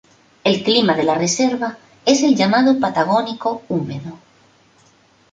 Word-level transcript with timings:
El 0.43 0.63
clima 0.63 0.95
de 0.95 1.03
la 1.03 1.13
reserva 1.13 1.77
es 2.07 2.23
el 2.23 2.35
llamado 2.35 2.79
Patagónico 2.79 3.61
húmedo. 3.69 4.17